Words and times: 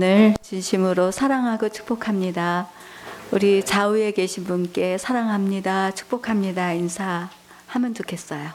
늘 0.00 0.36
진심으로 0.42 1.10
사랑하고 1.10 1.70
축복합니다. 1.70 2.68
우리 3.32 3.64
좌우에 3.64 4.12
계신 4.12 4.44
분께 4.44 4.96
사랑합니다. 4.96 5.90
축복합니다. 5.90 6.72
인사하면 6.72 7.94
좋겠어요. 7.96 8.48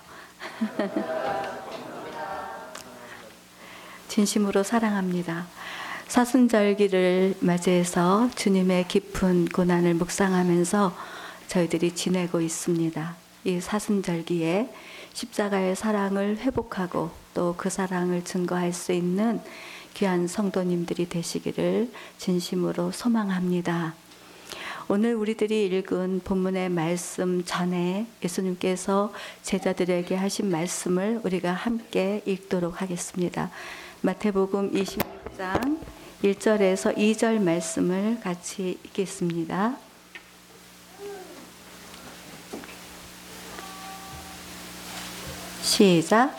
진심으로 4.08 4.64
사랑합니다. 4.64 5.46
사순절기를 6.08 7.36
맞이해서 7.42 8.30
주님의 8.36 8.88
깊은 8.88 9.50
고난을 9.50 9.96
묵상하면서 9.96 10.96
저희들이 11.50 11.94
지내고 11.94 12.40
있습니다. 12.40 13.16
이 13.44 13.60
사순절기에 13.60 14.74
십자가의 15.12 15.76
사랑을 15.76 16.38
회복하고 16.38 17.12
또 17.34 17.54
그 17.58 17.70
사랑을 17.70 18.24
증거할 18.24 18.72
수 18.72 18.94
있는 18.94 19.42
귀한 19.94 20.28
성도님들이 20.28 21.08
되시기를 21.10 21.92
진심으로 22.18 22.92
소망합니다. 22.92 23.94
오늘 24.90 25.16
우리들이 25.16 25.68
읽은 25.68 26.22
본문의 26.24 26.70
말씀 26.70 27.44
전에 27.46 28.06
예수님께서 28.24 29.14
제자들에게 29.42 30.16
하신 30.16 30.52
말씀을 30.52 31.22
우리가 31.24 31.54
함께 31.54 32.22
읽도록 32.26 32.82
하겠습니다. 32.82 33.50
마태복음 34.02 34.74
26장 34.74 35.80
1절에서 36.24 36.98
2절 36.98 37.42
말씀을 37.42 38.20
같이 38.22 38.78
읽겠습니다. 38.84 39.78
시작. 45.62 46.38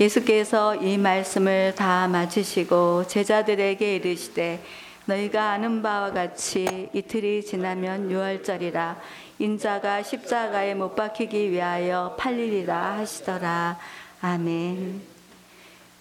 예수께서 0.00 0.74
이 0.74 0.98
말씀을 0.98 1.74
다 1.76 2.08
마치시고 2.08 3.06
제자들에게 3.06 3.96
이르시되 3.96 4.60
너희가 5.04 5.50
아는 5.52 5.82
바와 5.82 6.12
같이 6.12 6.88
이틀이 6.92 7.44
지나면 7.44 8.10
유월절이라 8.10 9.00
인자가 9.38 10.02
십자가에 10.02 10.74
못 10.74 10.96
박히기 10.96 11.50
위하여 11.50 12.16
팔리리라 12.18 12.96
하시더라. 12.98 13.78
아멘. 14.20 15.00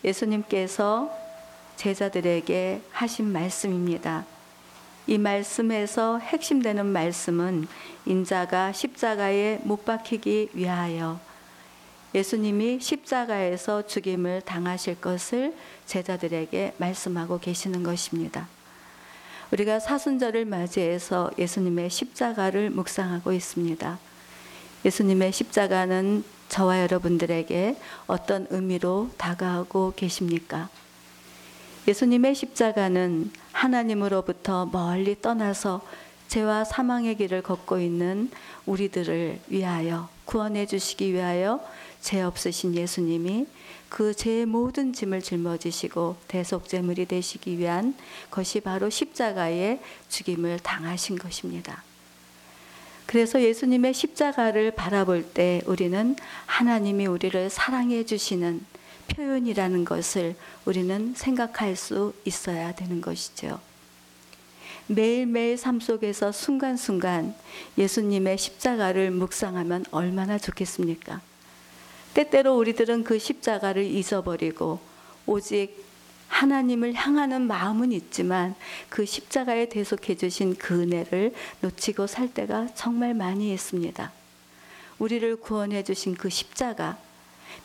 예수님께서 0.03 1.11
제자들에게 1.75 2.81
하신 2.91 3.31
말씀입니다. 3.31 4.25
이 5.05 5.17
말씀에서 5.17 6.17
핵심되는 6.17 6.85
말씀은 6.85 7.67
인자가 8.05 8.71
십자가에 8.71 9.59
못 9.63 9.85
박히기 9.85 10.49
위하여 10.53 11.19
예수님이 12.15 12.79
십자가에서 12.79 13.87
죽임을 13.87 14.41
당하실 14.41 15.01
것을 15.01 15.55
제자들에게 15.85 16.73
말씀하고 16.77 17.39
계시는 17.39 17.83
것입니다. 17.83 18.47
우리가 19.51 19.79
사순절을 19.79 20.45
맞이해서 20.45 21.31
예수님의 21.37 21.89
십자가를 21.89 22.69
묵상하고 22.69 23.31
있습니다. 23.31 23.99
예수님의 24.85 25.31
십자가는 25.31 26.23
저와 26.49 26.81
여러분들에게 26.81 27.75
어떤 28.07 28.47
의미로 28.49 29.09
다가오고 29.17 29.93
계십니까? 29.95 30.69
예수님의 31.87 32.35
십자가는 32.35 33.31
하나님으로부터 33.51 34.67
멀리 34.67 35.19
떠나서 35.19 35.81
죄와 36.27 36.63
사망의 36.63 37.15
길을 37.17 37.43
걷고 37.43 37.79
있는 37.79 38.31
우리들을 38.65 39.39
위하여 39.49 40.09
구원해 40.25 40.65
주시기 40.65 41.13
위하여 41.13 41.63
죄 42.03 42.21
없으신 42.21 42.75
예수님이 42.75 43.47
그 43.87 44.13
죄의 44.13 44.45
모든 44.45 44.91
짐을 44.91 45.21
짊어지시고 45.21 46.17
대속제물이 46.27 47.05
되시기 47.05 47.57
위한 47.57 47.95
것이 48.29 48.59
바로 48.59 48.89
십자가의 48.89 49.79
죽임을 50.09 50.59
당하신 50.59 51.17
것입니다. 51.17 51.83
그래서 53.05 53.41
예수님의 53.41 53.93
십자가를 53.93 54.71
바라볼 54.71 55.23
때 55.23 55.61
우리는 55.65 56.15
하나님이 56.45 57.05
우리를 57.05 57.49
사랑해 57.49 58.05
주시는 58.05 58.65
표현이라는 59.07 59.85
것을 59.85 60.35
우리는 60.65 61.13
생각할 61.15 61.75
수 61.75 62.13
있어야 62.25 62.73
되는 62.73 62.99
것이죠. 62.99 63.59
매일매일 64.87 65.57
삶 65.57 65.79
속에서 65.79 66.31
순간순간 66.31 67.35
예수님의 67.77 68.37
십자가를 68.37 69.11
묵상하면 69.11 69.85
얼마나 69.91 70.37
좋겠습니까? 70.37 71.21
때때로 72.13 72.57
우리들은 72.57 73.03
그 73.03 73.17
십자가를 73.17 73.83
잊어버리고 73.83 74.79
오직 75.25 75.83
하나님을 76.27 76.93
향하는 76.93 77.43
마음은 77.43 77.91
있지만 77.91 78.55
그 78.89 79.05
십자가에 79.05 79.69
대속해 79.69 80.15
주신 80.15 80.55
그 80.55 80.81
은혜를 80.81 81.33
놓치고 81.61 82.07
살 82.07 82.33
때가 82.33 82.69
정말 82.75 83.13
많이 83.13 83.53
있습니다. 83.53 84.11
우리를 84.99 85.35
구원해 85.37 85.83
주신 85.83 86.15
그 86.15 86.29
십자가 86.29 86.97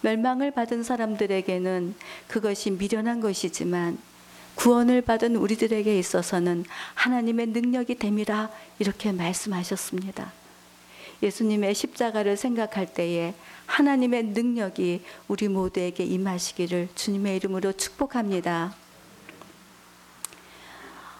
멸망을 0.02 0.50
받은 0.50 0.82
사람들에게는 0.82 1.94
그것이 2.26 2.70
미련한 2.70 3.20
것이지만 3.20 3.98
구원을 4.54 5.02
받은 5.02 5.36
우리들에게 5.36 5.98
있어서는 5.98 6.64
하나님의 6.94 7.46
능력이 7.46 7.94
됨이라 7.94 8.50
이렇게 8.78 9.12
말씀하셨습니다. 9.12 10.32
예수님의 11.22 11.74
십자가를 11.74 12.36
생각할 12.36 12.92
때에 12.92 13.34
하나님의 13.66 14.24
능력이 14.24 15.02
우리 15.28 15.48
모두에게 15.48 16.04
임하시기를 16.04 16.88
주님의 16.94 17.36
이름으로 17.36 17.72
축복합니다. 17.72 18.74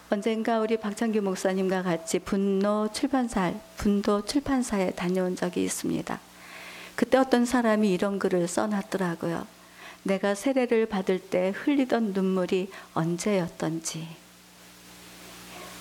언젠가 0.09 0.59
우리 0.59 0.77
박창규 0.77 1.21
목사님과 1.21 1.83
같이 1.83 2.17
분노 2.17 2.89
출판사, 2.91 3.53
분도 3.77 4.25
출판사에 4.25 4.91
다녀온 4.91 5.35
적이 5.35 5.63
있습니다. 5.65 6.19
그때 6.95 7.17
어떤 7.19 7.45
사람이 7.45 7.91
이런 7.91 8.17
글을 8.17 8.47
써놨더라고요. 8.47 9.45
내가 10.03 10.33
세례를 10.33 10.87
받을 10.87 11.19
때 11.19 11.53
흘리던 11.55 12.13
눈물이 12.13 12.71
언제였던지. 12.95 14.07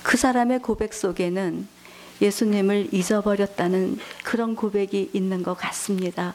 그 0.02 0.16
사람의 0.16 0.60
고백 0.60 0.92
속에는 0.92 1.66
예수님을 2.20 2.88
잊어버렸다는 2.92 3.98
그런 4.24 4.56
고백이 4.56 5.10
있는 5.12 5.42
것 5.42 5.54
같습니다. 5.54 6.34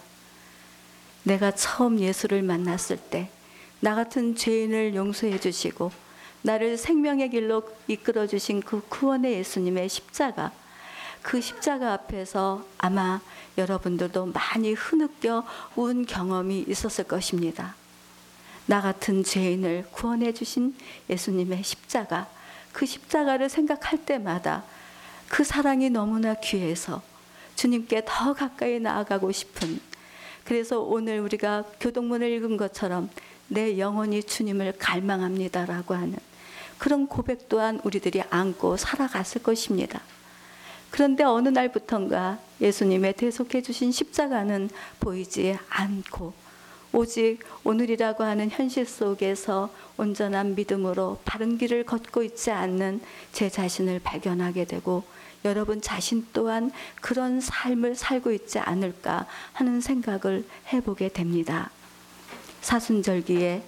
내가 1.24 1.52
처음 1.52 2.00
예수를 2.00 2.42
만났을 2.42 2.98
때, 2.98 3.30
나 3.80 3.96
같은 3.96 4.36
죄인을 4.36 4.96
용서해 4.96 5.40
주시고, 5.40 5.92
나를 6.42 6.78
생명의 6.78 7.30
길로 7.30 7.64
이끌어 7.88 8.28
주신 8.28 8.62
그 8.62 8.82
구원의 8.90 9.34
예수님의 9.36 9.90
십자가, 9.90 10.52
그 11.22 11.40
십자가 11.40 11.94
앞에서 11.94 12.66
아마 12.78 13.22
여러분들도 13.58 14.34
많이 14.34 14.74
흐느껴 14.74 15.46
운 15.76 16.06
경험이 16.06 16.66
있었을 16.68 17.06
것입니다. 17.06 17.76
나 18.66 18.82
같은 18.82 19.24
죄인을 19.24 19.88
구원해 19.92 20.34
주신 20.34 20.76
예수님의 21.10 21.64
십자가, 21.64 22.28
그 22.74 22.86
십자가를 22.86 23.50
생각할 23.50 24.06
때마다 24.06 24.64
그 25.34 25.44
사랑이 25.44 25.90
너무나 25.90 26.36
귀해서 26.36 27.02
주님께 27.56 28.04
더 28.06 28.34
가까이 28.34 28.80
나아가고 28.80 29.32
싶은 29.32 29.80
그래서 30.44 30.80
오늘 30.80 31.22
우리가 31.22 31.64
교동문을 31.80 32.30
읽은 32.34 32.56
것처럼 32.56 33.10
내 33.48 33.80
영혼이 33.80 34.22
주님을 34.26 34.74
갈망합니다라고 34.78 35.96
하는 35.96 36.18
그런 36.78 37.08
고백 37.08 37.50
또한 37.50 37.82
우리들이 37.84 38.22
안고 38.30 38.78
살아갔을 38.78 39.42
것입니다. 39.42 40.02
그런데 40.92 41.24
어느 41.24 41.50
날부턴가 41.50 42.38
예수님의 42.62 43.14
대속해 43.14 43.64
주신 43.64 43.92
십자가는 43.92 44.70
보이지 45.00 45.58
않고 45.68 46.43
오직 46.96 47.40
오늘이라고 47.64 48.24
하는 48.24 48.52
현실 48.52 48.86
속에서 48.86 49.72
온전한 49.98 50.54
믿음으로 50.54 51.20
바른 51.26 51.58
길을 51.58 51.86
걷고 51.86 52.22
있지 52.22 52.52
않는 52.52 53.02
제 53.32 53.50
자신을 53.50 54.00
발견하게 54.00 54.66
되고 54.66 55.04
여러분 55.44 55.82
자신 55.82 56.28
또한 56.34 56.72
그런 57.02 57.42
삶을 57.42 57.96
살고 57.96 58.32
있지 58.34 58.60
않을까 58.60 59.26
하는 59.54 59.82
생각을 59.82 60.46
해보게 60.72 61.10
됩니다. 61.10 61.72
사순절기에 62.62 63.64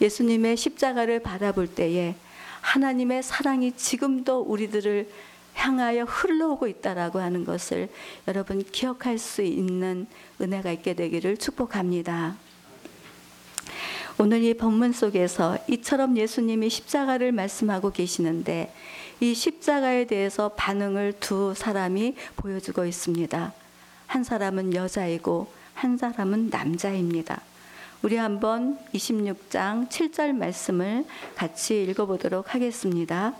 예수님의 0.00 0.56
십자가를 0.56 1.20
바라볼 1.20 1.66
때에 1.66 2.14
하나님의 2.60 3.24
사랑이 3.24 3.72
지금도 3.72 4.40
우리들을 4.40 5.10
향하여 5.54 6.04
흘러오고 6.04 6.68
있다라고 6.68 7.18
하는 7.18 7.44
것을 7.44 7.88
여러분 8.28 8.62
기억할 8.62 9.18
수 9.18 9.42
있는 9.42 10.06
은혜가 10.40 10.70
있게 10.70 10.94
되기를 10.94 11.36
축복합니다. 11.36 12.36
오늘 14.18 14.42
이 14.44 14.54
본문 14.54 14.92
속에서 14.92 15.58
이처럼 15.68 16.16
예수님이 16.16 16.68
십자가를 16.68 17.32
말씀하고 17.32 17.90
계시는데 17.92 18.72
이 19.20 19.34
십자가에 19.34 20.06
대해서 20.06 20.50
반응을 20.50 21.14
두 21.18 21.54
사람이 21.54 22.16
보여주고 22.36 22.84
있습니다. 22.84 23.52
한 24.06 24.24
사람은 24.24 24.74
여자이고 24.74 25.50
한 25.74 25.96
사람은 25.96 26.50
남자입니다. 26.50 27.40
우리 28.02 28.16
한번 28.16 28.78
26장 28.92 29.88
7절 29.88 30.32
말씀을 30.32 31.06
같이 31.34 31.82
읽어보도록 31.84 32.54
하겠습니다. 32.54 33.34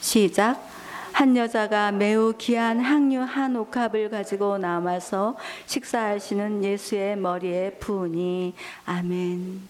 시작. 0.00 0.81
한 1.12 1.36
여자가 1.36 1.92
매우 1.92 2.32
귀한 2.38 2.80
향유 2.80 3.20
한 3.20 3.54
옥합을 3.56 4.08
가지고 4.08 4.56
남아서 4.56 5.36
식사하시는 5.66 6.64
예수의 6.64 7.16
머리에 7.16 7.72
부으니 7.78 8.54
아멘. 8.86 9.60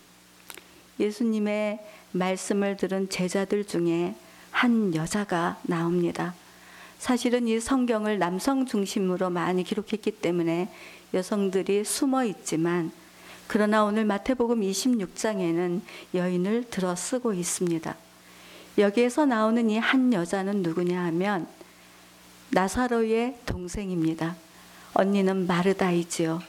예수님의 1.01 1.81
말씀을 2.13 2.77
들은 2.77 3.09
제자들 3.09 3.65
중에 3.67 4.15
한 4.53 4.95
여자가 4.95 5.59
나옵니다. 5.63 6.35
사실은 6.99 7.49
이 7.49 7.59
성경을 7.59 8.21
남성 8.21 8.65
중심으로 8.65 9.31
많이 9.31 9.65
기록했기 9.65 10.13
때문에 10.13 10.69
여성들이 11.13 11.85
숨어 11.85 12.25
있지만 12.25 12.93
그러나 13.49 13.85
오늘 13.85 14.05
마태복음 14.05 14.61
26장에는 14.61 15.81
여인을 16.15 16.71
들어 16.71 16.95
쓰고 16.95 17.35
있습니다. 17.35 17.97
여기에서 18.79 19.27
나오는 19.27 19.69
이 19.71 19.79
한 19.79 20.13
여자는 20.13 20.63
누구냐 20.63 21.03
하면 21.07 21.47
나사로의 22.51 23.39
동생입니다. 23.47 24.37
언니는 24.95 25.47
마르다이지요. 25.47 26.43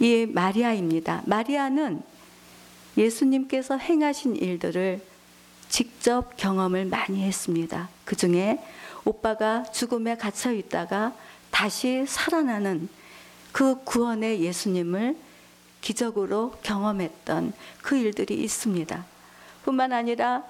이 0.00 0.26
마리아입니다. 0.26 1.22
마리아는 1.26 2.02
예수님께서 2.96 3.76
행하신 3.76 4.36
일들을 4.36 5.00
직접 5.68 6.36
경험을 6.36 6.84
많이 6.86 7.22
했습니다. 7.22 7.88
그 8.04 8.14
중에 8.16 8.60
오빠가 9.04 9.64
죽음에 9.64 10.16
갇혀 10.16 10.52
있다가 10.52 11.12
다시 11.50 12.04
살아나는 12.06 12.88
그 13.52 13.82
구원의 13.84 14.40
예수님을 14.42 15.16
기적으로 15.80 16.56
경험했던 16.62 17.52
그 17.82 17.96
일들이 17.96 18.42
있습니다. 18.42 19.04
뿐만 19.64 19.92
아니라 19.92 20.44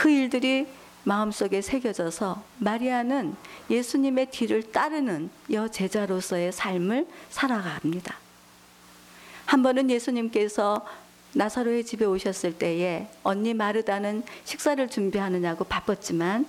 그 0.00 0.08
일들이 0.08 0.66
마음속에 1.04 1.60
새겨져서 1.60 2.42
마리아는 2.56 3.36
예수님의 3.68 4.30
뒤를 4.30 4.72
따르는 4.72 5.28
여제자로서의 5.50 6.52
삶을 6.52 7.06
살아갑니다. 7.28 8.16
한 9.44 9.62
번은 9.62 9.90
예수님께서 9.90 10.86
나사로의 11.34 11.84
집에 11.84 12.06
오셨을 12.06 12.54
때에 12.56 13.08
언니 13.22 13.52
마르다는 13.52 14.22
식사를 14.44 14.88
준비하느냐고 14.88 15.64
바빴지만 15.64 16.46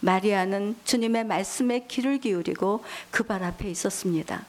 마리아는 0.00 0.74
주님의 0.86 1.24
말씀에 1.24 1.84
귀를 1.86 2.16
기울이고 2.16 2.82
그 3.10 3.24
발 3.24 3.42
앞에 3.42 3.68
있었습니다. 3.70 4.46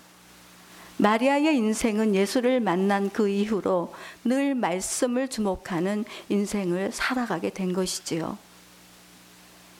마리아의 0.97 1.57
인생은 1.57 2.15
예수를 2.15 2.61
만난 2.61 3.09
그 3.09 3.27
이후로 3.27 3.93
늘 4.23 4.55
말씀을 4.55 5.27
주목하는 5.27 6.05
인생을 6.29 6.93
살아가게 6.93 7.49
된 7.49 7.73
것이지요. 7.73 8.44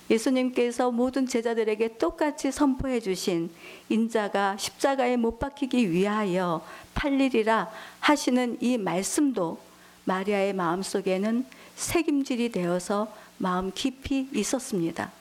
예수님께서 0.10 0.92
모든 0.92 1.26
제자들에게 1.26 1.98
똑같이 1.98 2.52
선포해 2.52 3.00
주신 3.00 3.50
인자가 3.90 4.56
십자가에 4.58 5.18
못 5.18 5.40
박히기 5.40 5.92
위하여 5.92 6.66
팔리리라 6.94 7.72
하시는 8.00 8.58
이 8.62 8.78
말씀도 8.78 9.60
마리아의 10.06 10.54
마음속에는 10.54 11.46
새김질이 11.76 12.50
되어서 12.52 13.12
마음 13.38 13.72
깊이 13.72 14.30
있었습니다. 14.34 15.12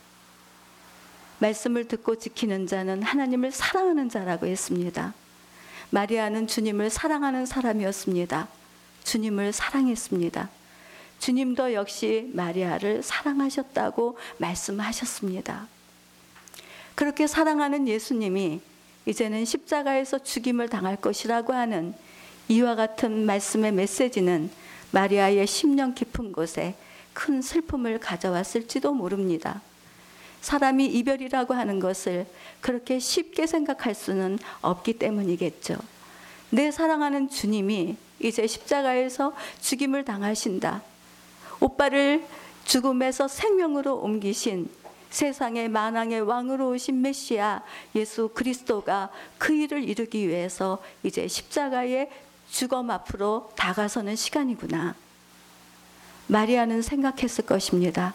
말씀을 1.38 1.88
듣고 1.88 2.16
지키는 2.16 2.66
자는 2.66 3.02
하나님을 3.02 3.50
사랑하는 3.50 4.08
자라고 4.08 4.46
했습니다. 4.46 5.14
마리아는 5.90 6.46
주님을 6.46 6.90
사랑하는 6.90 7.46
사람이었습니다. 7.46 8.48
주님을 9.04 9.52
사랑했습니다. 9.52 10.48
주님도 11.24 11.72
역시 11.72 12.28
마리아를 12.34 13.02
사랑하셨다고 13.02 14.18
말씀하셨습니다. 14.36 15.66
그렇게 16.94 17.26
사랑하는 17.26 17.88
예수님이 17.88 18.60
이제는 19.06 19.46
십자가에서 19.46 20.18
죽임을 20.18 20.68
당할 20.68 20.96
것이라고 20.96 21.54
하는 21.54 21.94
이와 22.48 22.74
같은 22.74 23.24
말씀의 23.24 23.72
메시지는 23.72 24.50
마리아의 24.90 25.46
심령 25.46 25.94
깊은 25.94 26.32
곳에 26.32 26.74
큰 27.14 27.40
슬픔을 27.40 28.00
가져왔을지도 28.00 28.92
모릅니다. 28.92 29.62
사람이 30.42 30.84
이별이라고 30.84 31.54
하는 31.54 31.80
것을 31.80 32.26
그렇게 32.60 32.98
쉽게 32.98 33.46
생각할 33.46 33.94
수는 33.94 34.38
없기 34.60 34.98
때문이겠죠. 34.98 35.78
내 36.50 36.70
사랑하는 36.70 37.30
주님이 37.30 37.96
이제 38.20 38.46
십자가에서 38.46 39.32
죽임을 39.62 40.04
당하신다. 40.04 40.82
오빠를 41.64 42.26
죽음에서 42.66 43.26
생명으로 43.26 43.96
옮기신 43.96 44.68
세상의 45.08 45.70
만왕의 45.70 46.20
왕으로 46.20 46.70
오신 46.70 47.00
메시아 47.00 47.62
예수 47.94 48.28
그리스도가 48.34 49.10
그 49.38 49.54
일을 49.54 49.82
이루기 49.88 50.28
위해서 50.28 50.82
이제 51.02 51.26
십자가의 51.26 52.10
죽음 52.50 52.90
앞으로 52.90 53.50
다가서는 53.56 54.14
시간이구나. 54.14 54.94
마리아는 56.26 56.82
생각했을 56.82 57.46
것입니다. 57.46 58.14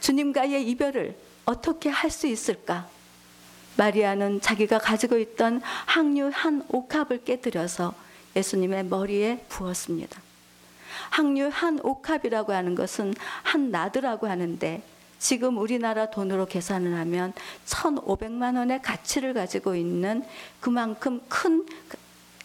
주님과의 0.00 0.68
이별을 0.70 1.16
어떻게 1.46 1.88
할 1.88 2.10
수 2.10 2.26
있을까? 2.26 2.86
마리아는 3.78 4.42
자기가 4.42 4.78
가지고 4.78 5.16
있던 5.18 5.62
항류 5.62 6.30
한 6.32 6.64
옥합을 6.68 7.24
깨뜨려서 7.24 7.94
예수님의 8.34 8.84
머리에 8.84 9.44
부었습니다. 9.48 10.25
항류 11.10 11.48
한 11.52 11.78
옥합이라고 11.82 12.52
하는 12.52 12.74
것은 12.74 13.14
한 13.42 13.70
나드라고 13.70 14.28
하는데 14.28 14.82
지금 15.18 15.58
우리나라 15.58 16.10
돈으로 16.10 16.46
계산을 16.46 16.94
하면 16.98 17.32
1,500만 17.66 18.56
원의 18.56 18.82
가치를 18.82 19.34
가지고 19.34 19.74
있는 19.74 20.22
그만큼 20.60 21.20
큰 21.28 21.66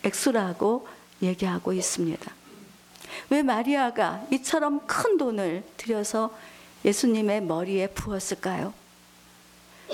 액수라고 0.04 0.88
얘기하고 1.22 1.74
있습니다. 1.74 2.32
왜 3.30 3.44
마리아가 3.44 4.26
이처럼 4.32 4.86
큰 4.88 5.18
돈을 5.18 5.64
들여서 5.78 6.36
예수님의 6.86 7.44
머리에 7.44 7.88
부었을까요? 7.88 8.74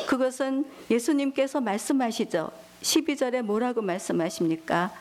그것은 0.08 0.66
예수님께서 0.90 1.60
말씀하시죠. 1.60 2.52
12절에 2.82 3.42
뭐라고 3.42 3.82
말씀하십니까? 3.82 4.94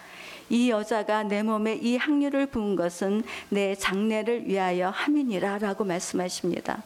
이 0.48 0.70
여자가 0.70 1.24
내 1.24 1.42
몸에 1.42 1.74
이 1.74 1.96
항류를 1.96 2.46
부은 2.46 2.76
것은 2.76 3.24
내 3.48 3.74
장례를 3.74 4.46
위하여 4.46 4.90
함이니라 4.90 5.58
라고 5.58 5.84
말씀하십니다. 5.84 6.82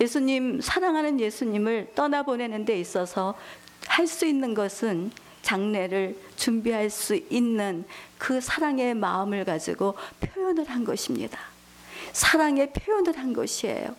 예수님, 0.00 0.60
사랑하는 0.60 1.18
예수님을 1.18 1.92
떠나보내는 1.94 2.64
데 2.64 2.78
있어서 2.78 3.34
할 3.86 4.06
수 4.06 4.26
있는 4.26 4.54
것은 4.54 5.10
장례를 5.42 6.16
준비할 6.36 6.90
수 6.90 7.16
있는 7.16 7.84
그 8.18 8.40
사랑의 8.40 8.94
마음을 8.94 9.44
가지고 9.44 9.94
표현을 10.20 10.64
한 10.68 10.84
것입니다. 10.84 11.38
사랑의 12.12 12.72
표현을 12.72 13.18
한 13.18 13.32
것이에요. 13.32 13.96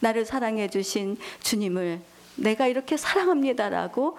나를 0.00 0.26
사랑해 0.26 0.68
주신 0.68 1.16
주님을 1.42 2.00
내가 2.36 2.66
이렇게 2.66 2.96
사랑합니다라고 2.96 4.18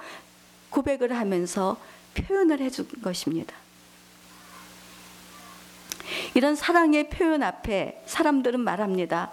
고백을 0.72 1.14
하면서 1.16 1.78
표현을 2.18 2.60
해준 2.60 2.88
것입니다. 3.02 3.56
이런 6.34 6.56
사랑의 6.56 7.10
표현 7.10 7.44
앞에 7.44 8.02
사람들은 8.06 8.60
말합니다. 8.60 9.32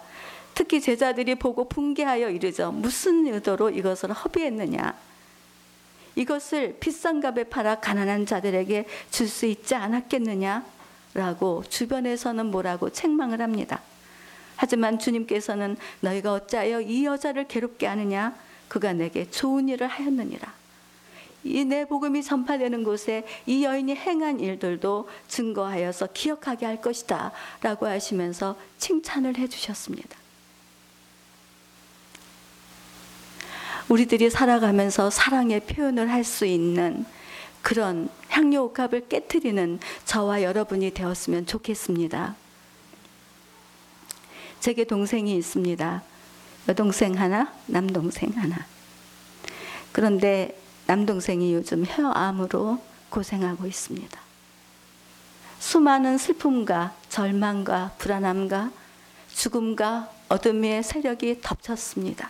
특히 0.53 0.79
제자들이 0.79 1.35
보고 1.35 1.67
붕괴하여 1.67 2.29
이르죠. 2.29 2.71
무슨 2.71 3.27
의도로 3.27 3.69
이것을 3.69 4.13
허비했느냐? 4.13 4.95
이것을 6.15 6.77
비싼 6.79 7.19
값에 7.19 7.45
팔아 7.45 7.81
가난한 7.81 8.25
자들에게 8.25 8.87
줄 9.11 9.27
수 9.27 9.45
있지 9.45 9.75
않았겠느냐? 9.75 10.65
라고 11.13 11.63
주변에서는 11.67 12.45
뭐라고 12.47 12.89
책망을 12.89 13.41
합니다. 13.41 13.81
하지만 14.55 14.97
주님께서는 14.99 15.77
너희가 15.99 16.33
어찌하여 16.33 16.81
이 16.81 17.05
여자를 17.05 17.47
괴롭게 17.47 17.87
하느냐? 17.87 18.33
그가 18.69 18.93
내게 18.93 19.29
좋은 19.29 19.67
일을 19.69 19.87
하였느니라. 19.87 20.53
이 21.45 21.63
내 21.63 21.85
복음이 21.85 22.23
전파되는 22.23 22.83
곳에 22.83 23.23
이 23.45 23.63
여인이 23.63 23.95
행한 23.95 24.39
일들도 24.39 25.07
증거하여서 25.27 26.07
기억하게 26.13 26.65
할 26.65 26.81
것이다. 26.81 27.31
라고 27.61 27.85
하시면서 27.85 28.55
칭찬을 28.79 29.37
해주셨습니다. 29.37 30.17
우리들이 33.87 34.31
살아가면서 34.31 35.11
사랑의 35.11 35.59
표현을 35.61 36.09
할 36.11 36.23
수 36.23 36.45
있는 36.45 37.05
그런 37.61 38.09
향료 38.29 38.63
옥합을 38.65 39.07
깨뜨리는 39.07 39.79
저와 40.05 40.41
여러분이 40.41 40.91
되었으면 40.91 41.45
좋겠습니다. 41.45 42.35
제게 44.59 44.83
동생이 44.83 45.35
있습니다. 45.37 46.03
여동생 46.67 47.13
하나, 47.19 47.53
남동생 47.67 48.31
하나. 48.35 48.65
그런데 49.91 50.59
남동생이 50.87 51.53
요즘 51.53 51.85
혀암으로 51.85 52.81
고생하고 53.09 53.65
있습니다. 53.65 54.19
수많은 55.59 56.17
슬픔과 56.17 56.95
절망과 57.09 57.93
불안함과 57.97 58.71
죽음과 59.33 60.11
어둠의 60.29 60.83
세력이 60.83 61.41
덮쳤습니다. 61.41 62.29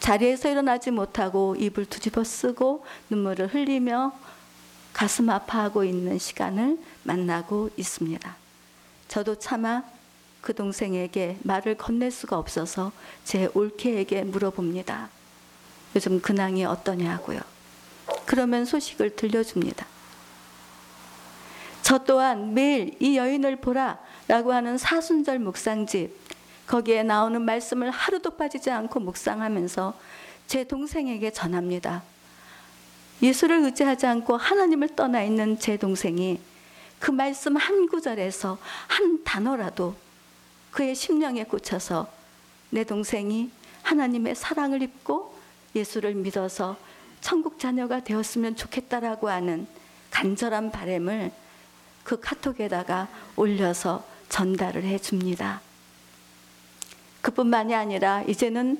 자리에서 0.00 0.50
일어나지 0.50 0.90
못하고 0.90 1.54
입을 1.56 1.86
뒤집어 1.86 2.24
쓰고 2.24 2.84
눈물을 3.10 3.54
흘리며 3.54 4.12
가슴 4.92 5.30
아파하고 5.30 5.84
있는 5.84 6.18
시간을 6.18 6.78
만나고 7.04 7.70
있습니다. 7.76 8.36
저도 9.08 9.38
차마 9.38 9.84
그 10.40 10.54
동생에게 10.54 11.38
말을 11.42 11.76
건넬 11.76 12.10
수가 12.10 12.36
없어서 12.36 12.92
제 13.24 13.48
올케에게 13.54 14.24
물어봅니다. 14.24 15.08
요즘 15.94 16.20
근황이 16.20 16.64
어떠냐고요. 16.64 17.40
그러면 18.26 18.64
소식을 18.64 19.16
들려줍니다. 19.16 19.86
저 21.82 21.98
또한 21.98 22.54
매일 22.54 22.96
이 23.00 23.16
여인을 23.16 23.56
보라 23.56 23.98
라고 24.28 24.52
하는 24.52 24.78
사순절 24.78 25.38
묵상집 25.40 26.16
거기에 26.66 27.02
나오는 27.02 27.42
말씀을 27.42 27.90
하루도 27.90 28.30
빠지지 28.30 28.70
않고 28.70 29.00
묵상하면서 29.00 29.94
제 30.46 30.64
동생에게 30.64 31.32
전합니다. 31.32 32.02
예수를 33.20 33.62
의지하지 33.64 34.06
않고 34.06 34.36
하나님을 34.36 34.96
떠나 34.96 35.22
있는 35.22 35.58
제 35.58 35.76
동생이 35.76 36.40
그 36.98 37.10
말씀 37.10 37.56
한 37.56 37.88
구절에서 37.88 38.58
한 38.86 39.22
단어라도 39.24 39.94
그의 40.70 40.94
심령에 40.94 41.44
꽂혀서 41.44 42.08
내 42.70 42.84
동생이 42.84 43.50
하나님의 43.82 44.34
사랑을 44.34 44.82
입고 44.82 45.31
예수를 45.74 46.14
믿어서 46.14 46.76
천국 47.20 47.58
자녀가 47.58 48.00
되었으면 48.00 48.56
좋겠다라고 48.56 49.28
하는 49.28 49.66
간절한 50.10 50.72
바램을 50.72 51.30
그 52.04 52.20
카톡에다가 52.20 53.08
올려서 53.36 54.04
전달을 54.28 54.84
해 54.84 54.98
줍니다. 54.98 55.60
그뿐만이 57.20 57.74
아니라 57.74 58.22
이제는 58.22 58.78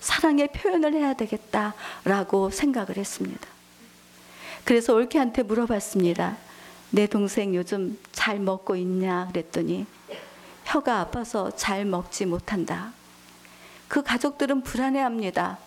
사랑의 0.00 0.48
표현을 0.48 0.94
해야 0.94 1.14
되겠다라고 1.14 2.50
생각을 2.50 2.96
했습니다. 2.96 3.46
그래서 4.64 4.94
올케한테 4.94 5.42
물어봤습니다. 5.42 6.36
내 6.90 7.06
동생 7.06 7.54
요즘 7.54 7.98
잘 8.12 8.38
먹고 8.38 8.76
있냐 8.76 9.28
그랬더니 9.28 9.86
혀가 10.64 11.00
아파서 11.00 11.50
잘 11.54 11.84
먹지 11.84 12.26
못한다. 12.26 12.92
그 13.88 14.02
가족들은 14.02 14.62
불안해합니다. 14.62 15.58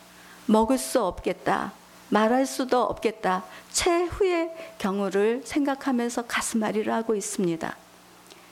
먹을 0.46 0.78
수 0.78 1.04
없겠다. 1.04 1.74
말할 2.10 2.46
수도 2.46 2.82
없겠다. 2.84 3.44
최후의 3.72 4.52
경우를 4.78 5.42
생각하면서 5.44 6.24
가슴앓이를 6.24 6.94
하고 6.94 7.16
있습니다. 7.16 7.76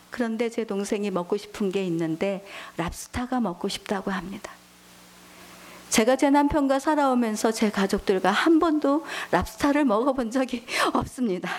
그런데 0.09 0.50
제 0.50 0.63
동생이 0.63 1.09
먹고 1.12 1.38
싶은 1.38 1.71
게 1.71 1.83
있는데 1.85 2.45
랍스타가 2.77 3.39
먹고 3.39 3.67
싶다고 3.67 4.12
합니다. 4.12 4.51
제가 5.89 6.15
제 6.15 6.29
남편과 6.29 6.79
살아오면서 6.79 7.51
제 7.51 7.69
가족들과 7.69 8.31
한 8.31 8.59
번도 8.59 9.05
랍스타를 9.31 9.85
먹어본 9.85 10.31
적이 10.31 10.65
없습니다. 10.93 11.50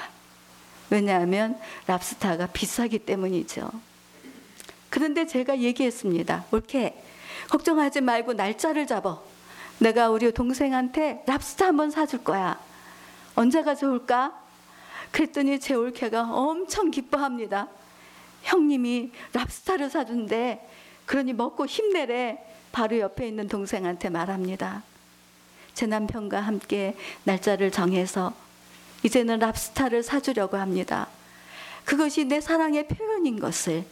왜냐하면 0.90 1.58
랍스타가 1.86 2.48
비싸기 2.48 3.00
때문이죠. 3.00 3.70
그런데 4.90 5.26
제가 5.26 5.58
얘기했습니다. 5.58 6.44
옳게 6.50 7.00
걱정하지 7.48 8.00
말고 8.00 8.34
날짜를 8.34 8.86
잡아. 8.86 9.18
내가 9.78 10.10
우리 10.10 10.30
동생한테 10.32 11.22
랍스타 11.26 11.66
한번 11.66 11.90
사줄 11.90 12.24
거야. 12.24 12.58
언제가 13.34 13.74
좋을까? 13.74 14.32
그랬더니 15.10 15.60
제 15.60 15.74
올케가 15.74 16.32
엄청 16.32 16.90
기뻐합니다. 16.90 17.68
형님이 18.42 19.12
랍스타를 19.32 19.90
사준대. 19.90 20.60
그러니 21.06 21.32
먹고 21.32 21.66
힘내래. 21.66 22.38
바로 22.72 22.98
옆에 22.98 23.28
있는 23.28 23.46
동생한테 23.46 24.10
말합니다. 24.10 24.82
제 25.74 25.86
남편과 25.86 26.40
함께 26.40 26.96
날짜를 27.24 27.70
정해서 27.70 28.32
이제는 29.02 29.38
랍스타를 29.38 30.02
사주려고 30.02 30.56
합니다. 30.56 31.08
그것이 31.84 32.24
내 32.24 32.40
사랑의 32.40 32.88
표현인 32.88 33.38
것을 33.38 33.84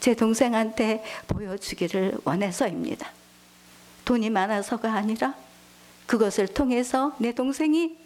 제 0.00 0.14
동생한테 0.14 1.04
보여주기를 1.28 2.18
원해서입니다. 2.24 3.15
돈이 4.06 4.30
많아서가 4.30 4.94
아니라 4.94 5.34
그것을 6.06 6.46
통해서 6.46 7.14
내 7.18 7.32
동생이 7.32 7.98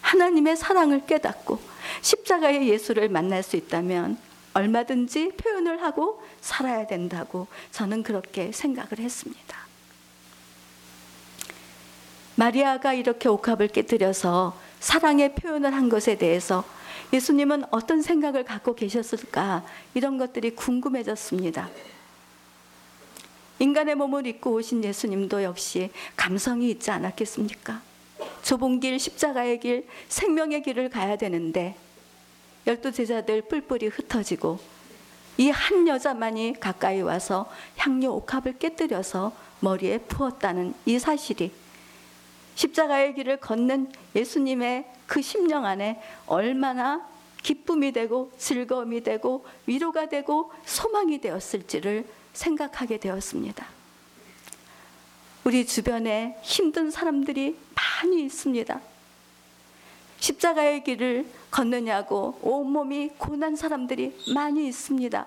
하나님의 0.00 0.56
사랑을 0.56 1.04
깨닫고 1.04 1.60
십자가의 2.00 2.68
예수를 2.68 3.10
만날 3.10 3.42
수 3.42 3.56
있다면 3.56 4.16
얼마든지 4.54 5.32
표현을 5.36 5.82
하고 5.82 6.22
살아야 6.40 6.86
된다고 6.86 7.48
저는 7.72 8.02
그렇게 8.02 8.52
생각을 8.52 8.98
했습니다. 8.98 9.58
마리아가 12.36 12.94
이렇게 12.94 13.28
옥합을 13.28 13.68
깨뜨려서 13.68 14.58
사랑의 14.78 15.34
표현을 15.34 15.74
한 15.74 15.88
것에 15.88 16.16
대해서 16.16 16.64
예수님은 17.12 17.64
어떤 17.70 18.02
생각을 18.02 18.44
갖고 18.44 18.74
계셨을까 18.74 19.64
이런 19.94 20.16
것들이 20.16 20.54
궁금해졌습니다. 20.54 21.68
인간의 23.60 23.94
몸을 23.94 24.26
입고 24.26 24.52
오신 24.54 24.82
예수님도 24.82 25.42
역시 25.42 25.90
감성이 26.16 26.70
있지 26.70 26.90
않았겠습니까? 26.90 27.82
좁은 28.42 28.80
길, 28.80 28.98
십자가의 28.98 29.60
길, 29.60 29.86
생명의 30.08 30.62
길을 30.62 30.88
가야 30.88 31.16
되는데 31.16 31.76
열두 32.66 32.90
제자들 32.90 33.42
뿔뿔이 33.42 33.88
흩어지고 33.88 34.58
이 35.36 35.50
한 35.50 35.86
여자만이 35.86 36.54
가까이 36.58 37.02
와서 37.02 37.50
향료 37.76 38.14
옥합을 38.14 38.58
깨뜨려서 38.58 39.32
머리에 39.60 39.98
부었다는 39.98 40.74
이 40.86 40.98
사실이 40.98 41.52
십자가의 42.54 43.14
길을 43.14 43.38
걷는 43.38 43.92
예수님의 44.16 44.86
그 45.06 45.20
심령 45.20 45.66
안에 45.66 46.00
얼마나 46.26 47.06
기쁨이 47.42 47.92
되고 47.92 48.32
즐거움이 48.38 49.02
되고 49.02 49.44
위로가 49.66 50.08
되고 50.08 50.50
소망이 50.64 51.20
되었을지를 51.20 52.06
생각하게 52.32 52.98
되었습니다. 52.98 53.66
우리 55.44 55.66
주변에 55.66 56.38
힘든 56.42 56.90
사람들이 56.90 57.56
많이 57.74 58.22
있습니다. 58.24 58.80
십자가의 60.18 60.84
길을 60.84 61.26
걷느냐고 61.50 62.38
온몸이 62.42 63.12
고난 63.16 63.56
사람들이 63.56 64.16
많이 64.34 64.68
있습니다. 64.68 65.26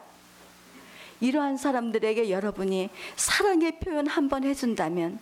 이러한 1.20 1.58
사람들에게 1.58 2.30
여러분이 2.30 2.90
사랑의 3.16 3.80
표현 3.80 4.08
한 4.08 4.30
번 4.30 4.44
해준다면 4.44 5.20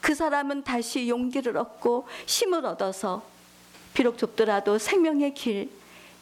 그 0.00 0.14
사람은 0.14 0.64
다시 0.64 1.08
용기를 1.08 1.56
얻고 1.56 2.06
힘을 2.26 2.66
얻어서 2.66 3.22
비록 3.94 4.18
좁더라도 4.18 4.78
생명의 4.78 5.32
길, 5.34 5.70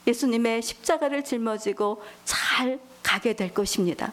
예수님의 0.06 0.62
십자가를 0.62 1.24
짊어지고 1.24 2.02
잘 2.24 2.78
가게 3.02 3.32
될 3.34 3.54
것입니다. 3.54 4.12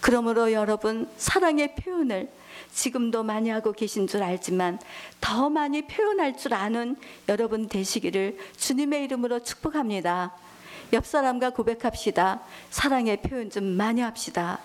그러므로 0.00 0.52
여러분 0.52 1.08
사랑의 1.16 1.74
표현을 1.74 2.30
지금도 2.72 3.22
많이 3.22 3.48
하고 3.50 3.72
계신 3.72 4.06
줄 4.06 4.22
알지만 4.22 4.78
더 5.20 5.48
많이 5.48 5.82
표현할 5.86 6.36
줄 6.36 6.54
아는 6.54 6.96
여러분 7.28 7.68
되시기를 7.68 8.38
주님의 8.56 9.04
이름으로 9.04 9.40
축복합니다. 9.42 10.34
옆 10.92 11.06
사람과 11.06 11.50
고백합시다. 11.50 12.42
사랑의 12.70 13.22
표현 13.22 13.50
좀 13.50 13.64
많이 13.64 14.00
합시다. 14.00 14.60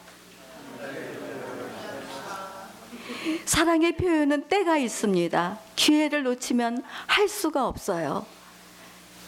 사랑의 3.46 3.98
표현은 3.98 4.48
때가 4.48 4.78
있습니다. 4.78 5.60
기회를 5.76 6.24
놓치면 6.24 6.84
할 7.08 7.28
수가 7.28 7.68
없어요. 7.68 8.26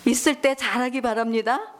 있을 0.05 0.41
때 0.41 0.55
잘하기 0.55 1.01
바랍니다. 1.01 1.72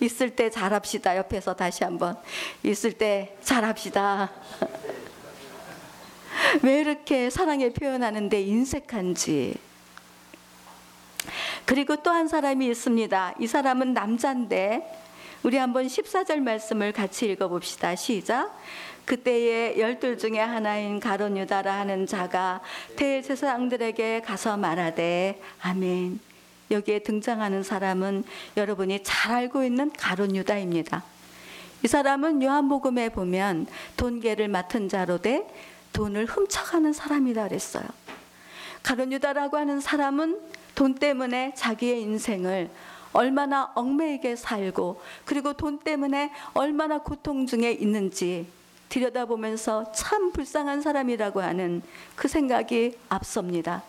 있을 0.00 0.30
때 0.30 0.50
잘합시다. 0.50 1.16
옆에서 1.16 1.54
다시 1.54 1.84
한번 1.84 2.16
있을 2.62 2.92
때 2.92 3.36
잘합시다. 3.42 4.30
왜 6.62 6.80
이렇게 6.80 7.30
사랑의 7.30 7.72
표현하는데 7.72 8.40
인색한지. 8.40 9.56
그리고 11.64 11.96
또 11.96 12.10
한 12.10 12.28
사람이 12.28 12.66
있습니다. 12.68 13.34
이 13.38 13.46
사람은 13.46 13.92
남자인데 13.92 14.82
우리 15.42 15.56
한번 15.56 15.86
14절 15.86 16.40
말씀을 16.40 16.92
같이 16.92 17.30
읽어 17.30 17.48
봅시다. 17.48 17.94
시작. 17.94 18.56
그때에 19.04 19.78
열둘 19.78 20.18
중에 20.18 20.38
하나인 20.38 21.00
가론 21.00 21.36
유다라 21.38 21.78
하는 21.78 22.06
자가 22.06 22.60
대제사장들에게 22.96 24.22
가서 24.22 24.56
말하되 24.56 25.40
아멘. 25.60 26.27
여기에 26.70 27.00
등장하는 27.00 27.62
사람은 27.62 28.24
여러분이 28.56 29.02
잘 29.02 29.36
알고 29.36 29.64
있는 29.64 29.90
가론 29.92 30.36
유다입니다. 30.36 31.04
이 31.84 31.88
사람은 31.88 32.42
요한복음에 32.42 33.10
보면 33.10 33.66
돈계를 33.96 34.48
맡은 34.48 34.88
자로 34.88 35.18
돼 35.18 35.46
돈을 35.92 36.26
훔쳐가는 36.26 36.92
사람이다 36.92 37.48
그랬어요. 37.48 37.84
가론 38.82 39.12
유다라고 39.12 39.56
하는 39.56 39.80
사람은 39.80 40.38
돈 40.74 40.94
때문에 40.94 41.54
자기의 41.56 42.02
인생을 42.02 42.70
얼마나 43.12 43.72
얽매이게 43.74 44.36
살고 44.36 45.00
그리고 45.24 45.52
돈 45.52 45.78
때문에 45.78 46.30
얼마나 46.54 46.98
고통 46.98 47.46
중에 47.46 47.72
있는지 47.72 48.46
들여다보면서 48.88 49.92
참 49.92 50.32
불쌍한 50.32 50.82
사람이라고 50.82 51.42
하는 51.42 51.82
그 52.16 52.28
생각이 52.28 52.96
앞섭니다. 53.08 53.82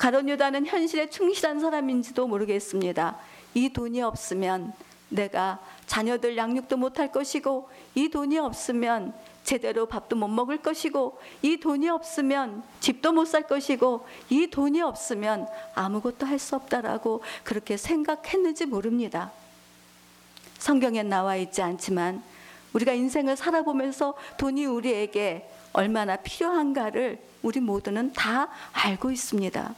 가론 0.00 0.30
유다는 0.30 0.64
현실에 0.64 1.10
충실한 1.10 1.60
사람인지도 1.60 2.26
모르겠습니다. 2.26 3.18
이 3.52 3.68
돈이 3.68 4.00
없으면 4.00 4.72
내가 5.10 5.60
자녀들 5.86 6.38
양육도 6.38 6.78
못할 6.78 7.12
것이고 7.12 7.68
이 7.94 8.08
돈이 8.08 8.38
없으면 8.38 9.12
제대로 9.44 9.84
밥도 9.84 10.16
못 10.16 10.28
먹을 10.28 10.56
것이고 10.56 11.20
이 11.42 11.58
돈이 11.58 11.90
없으면 11.90 12.62
집도 12.80 13.12
못 13.12 13.26
살 13.26 13.42
것이고 13.42 14.06
이 14.30 14.46
돈이 14.46 14.80
없으면 14.80 15.46
아무것도 15.74 16.24
할 16.24 16.38
수 16.38 16.56
없다라고 16.56 17.22
그렇게 17.44 17.76
생각했는지 17.76 18.64
모릅니다. 18.64 19.30
성경에 20.58 21.02
나와 21.02 21.36
있지 21.36 21.60
않지만 21.60 22.22
우리가 22.72 22.94
인생을 22.94 23.36
살아보면서 23.36 24.14
돈이 24.38 24.64
우리에게 24.64 25.46
얼마나 25.74 26.16
필요한가를 26.16 27.18
우리 27.42 27.60
모두는 27.60 28.14
다 28.14 28.48
알고 28.72 29.10
있습니다. 29.10 29.74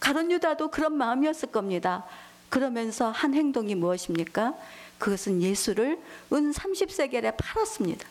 가론 0.00 0.30
유다도 0.30 0.70
그런 0.70 0.96
마음이었을 0.96 1.50
겁니다. 1.50 2.04
그러면서 2.48 3.10
한 3.10 3.34
행동이 3.34 3.74
무엇입니까? 3.74 4.54
그것은 4.98 5.42
예수를 5.42 5.98
은 6.32 6.50
30세겔에 6.52 7.34
팔았습니다. 7.36 8.06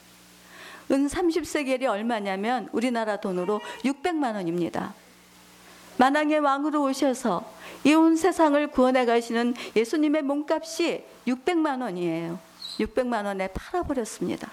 은 0.92 1.08
30세겔이 1.08 1.86
얼마냐면 1.86 2.70
우리나라 2.72 3.18
돈으로 3.18 3.62
600만 3.84 4.36
원입니다. 4.36 4.94
만왕의 5.98 6.40
왕으로 6.40 6.84
오셔서 6.84 7.52
이 7.84 7.94
온 7.94 8.16
세상을 8.16 8.68
구원해 8.68 9.06
가시는 9.06 9.56
예수님의 9.76 10.22
몸값이 10.22 11.04
600만 11.28 11.82
원이에요. 11.82 12.40
600만 12.80 13.26
원에 13.26 13.48
팔아버렸습니다. 13.48 14.50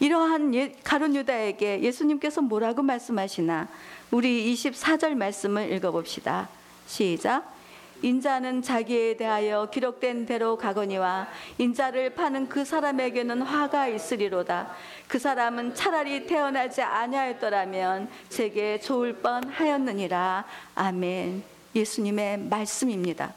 이러한 0.00 0.54
예, 0.54 0.72
가론 0.82 1.14
유다에게 1.14 1.82
예수님께서 1.82 2.40
뭐라고 2.40 2.82
말씀하시나 2.82 3.68
우리 4.10 4.52
24절 4.54 5.14
말씀을 5.14 5.72
읽어봅시다. 5.72 6.48
시작. 6.88 7.54
인자는 8.02 8.62
자기에 8.62 9.16
대하여 9.16 9.68
기록된 9.70 10.26
대로 10.26 10.56
가거니와 10.56 11.28
인자를 11.58 12.14
파는 12.14 12.48
그 12.48 12.64
사람에게는 12.64 13.42
화가 13.42 13.86
있으리로다. 13.88 14.74
그 15.06 15.18
사람은 15.18 15.76
차라리 15.76 16.26
태어나지 16.26 16.82
아니하였더라면 16.82 18.08
제게 18.30 18.80
좋을 18.80 19.14
뻔하였느니라. 19.18 20.44
아멘. 20.74 21.44
예수님의 21.76 22.38
말씀입니다. 22.38 23.32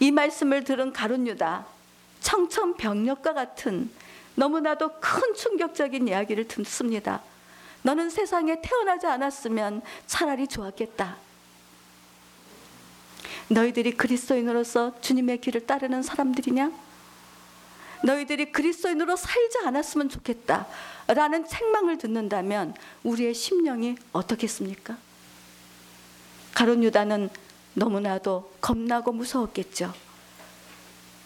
이 0.00 0.10
말씀을 0.10 0.64
들은 0.64 0.92
가룟 0.92 1.26
유다 1.28 1.64
청천벽력과 2.20 3.32
같은 3.32 3.90
너무나도 4.34 5.00
큰 5.00 5.34
충격적인 5.34 6.08
이야기를 6.08 6.46
듣습니다. 6.48 7.22
너는 7.86 8.10
세상에 8.10 8.60
태어나지 8.60 9.06
않았으면 9.06 9.80
차라리 10.08 10.48
좋았겠다. 10.48 11.18
너희들이 13.46 13.92
그리스도인으로서 13.92 15.00
주님의 15.00 15.40
길을 15.40 15.66
따르는 15.66 16.02
사람들이냐? 16.02 16.72
너희들이 18.02 18.50
그리스도인으로 18.50 19.14
살지 19.14 19.58
않았으면 19.66 20.08
좋겠다. 20.08 20.66
라는 21.06 21.46
책망을 21.46 21.96
듣는다면 21.98 22.74
우리의 23.04 23.34
심령이 23.34 23.94
어떻겠습니까? 24.12 24.96
가론 26.54 26.82
유다는 26.82 27.30
너무나도 27.74 28.52
겁나고 28.60 29.12
무서웠겠죠. 29.12 29.94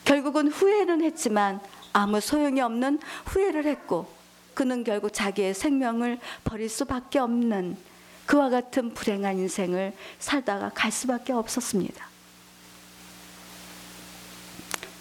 결국은 0.04 0.48
후회는 0.48 1.00
했지만 1.04 1.60
아무 1.94 2.20
소용이 2.20 2.60
없는 2.60 3.00
후회를 3.24 3.64
했고 3.64 4.19
그는 4.60 4.84
결국 4.84 5.10
자기의 5.14 5.54
생명을 5.54 6.18
버릴 6.44 6.68
수밖에 6.68 7.18
없는 7.18 7.78
그와 8.26 8.50
같은 8.50 8.92
불행한 8.92 9.38
인생을 9.38 9.94
살다가 10.18 10.70
갈 10.74 10.92
수밖에 10.92 11.32
없었습니다. 11.32 12.06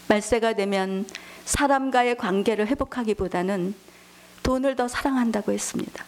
말세가 0.08 0.54
되면 0.54 1.06
사람과의 1.44 2.16
관계를 2.16 2.68
회복하기보다는 2.68 3.76
돈을 4.44 4.78
더 4.78 4.88
사랑한다고 4.88 5.52
했습니다. 5.52 6.06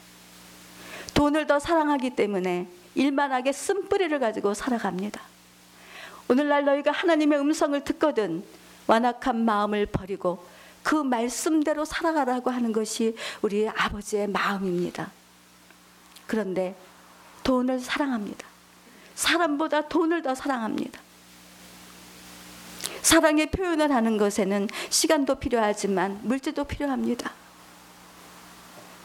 돈을 1.13 1.45
더 1.45 1.60
사랑하기 1.60 2.12
때문에 2.12 2.69
일만하게 2.95 3.52
쓴뿌리를 3.52 4.17
가지고 4.17 4.54
살아갑니다. 4.54 5.21
오늘날 6.30 6.63
너희가 6.63 6.91
하나님의 6.91 7.38
음성을 7.38 7.84
듣거든 7.84 8.45
완악한 8.88 9.43
마음을 9.43 9.88
버리고 9.88 10.41
그 10.84 10.96
말씀대로 10.96 11.86
살아가라고 11.86 12.50
하는 12.50 12.72
것이 12.72 13.15
우리 13.41 13.67
아버지의 13.67 14.28
마음입니다. 14.28 15.12
그런데 16.28 16.76
돈을 17.44 17.80
사랑합니다. 17.80 18.48
사람보다 19.15 19.88
돈을 19.88 20.22
더 20.22 20.34
사랑합니다. 20.34 21.00
사랑의 23.02 23.52
표현을 23.52 23.91
하는 23.91 24.17
것에는 24.17 24.67
시간도 24.89 25.36
필요하지만 25.36 26.20
물질도 26.24 26.63
필요합니다. 26.65 27.32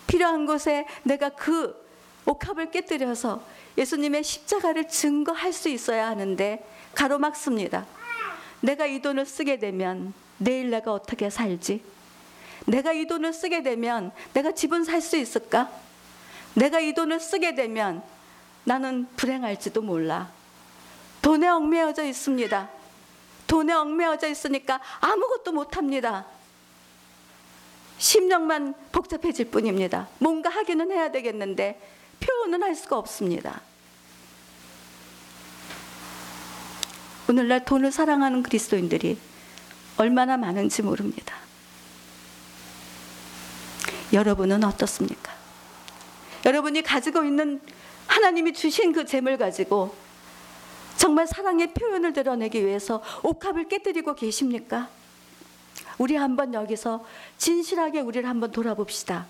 필요한 0.06 0.46
곳에 0.46 0.86
내가 1.02 1.30
그 1.30 1.74
옥합을 2.24 2.70
깨뜨려서 2.70 3.42
예수님의 3.78 4.22
십자가를 4.22 4.88
증거할 4.88 5.52
수 5.52 5.68
있어야 5.68 6.08
하는데 6.08 6.64
가로막습니다. 6.94 7.86
내가 8.60 8.86
이 8.86 9.00
돈을 9.00 9.26
쓰게 9.26 9.58
되면 9.58 10.12
내일 10.38 10.70
내가 10.70 10.92
어떻게 10.92 11.30
살지? 11.30 11.82
내가 12.66 12.92
이 12.92 13.06
돈을 13.06 13.32
쓰게 13.32 13.62
되면 13.62 14.12
내가 14.32 14.52
집은 14.52 14.84
살 14.84 15.00
수 15.00 15.16
있을까? 15.16 15.70
내가 16.54 16.80
이 16.80 16.94
돈을 16.94 17.20
쓰게 17.20 17.54
되면 17.54 18.02
나는 18.64 19.06
불행할지도 19.16 19.82
몰라. 19.82 20.30
돈에 21.22 21.46
얽매여져 21.48 22.04
있습니다. 22.04 22.68
돈에 23.46 23.72
얽매여져 23.72 24.28
있으니까 24.28 24.80
아무것도 25.00 25.52
못합니다. 25.52 26.26
심령만 27.98 28.74
복잡해질 28.92 29.50
뿐입니다. 29.50 30.08
뭔가 30.18 30.50
하기는 30.50 30.90
해야 30.90 31.10
되겠는데 31.10 31.80
표현은 32.20 32.62
할 32.62 32.74
수가 32.74 32.98
없습니다. 32.98 33.60
오늘날 37.28 37.64
돈을 37.64 37.92
사랑하는 37.92 38.42
그리스도인들이 38.42 39.18
얼마나 39.96 40.36
많은지 40.36 40.82
모릅니다. 40.82 41.34
여러분은 44.12 44.62
어떻습니까? 44.64 45.32
여러분이 46.44 46.82
가지고 46.82 47.24
있는 47.24 47.60
하나님이 48.06 48.52
주신 48.52 48.92
그 48.92 49.04
재물 49.04 49.36
가지고 49.36 49.94
정말 50.96 51.26
사랑의 51.26 51.74
표현을 51.74 52.12
드러내기 52.12 52.64
위해서 52.64 53.02
옥합을 53.22 53.68
깨뜨리고 53.68 54.14
계십니까? 54.14 54.88
우리 55.98 56.14
한번 56.16 56.54
여기서 56.54 57.04
진실하게 57.38 58.00
우리를 58.00 58.28
한번 58.28 58.52
돌아봅시다. 58.52 59.26